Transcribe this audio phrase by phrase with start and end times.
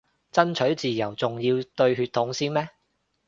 [0.31, 2.67] 爭取自由仲要對血統先咩